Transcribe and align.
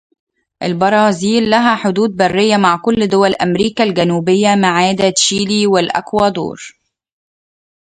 البرازيل 0.63 1.49
لها 1.49 1.75
حدود 1.75 2.15
برية 2.15 2.57
مع 2.57 2.77
كل 2.77 3.07
دول 3.07 3.33
أمريكا 3.35 3.83
الجنوبية 3.83 4.55
ماعدا 4.55 5.09
تشيلي 5.09 5.67
والإكوادور. 5.67 6.79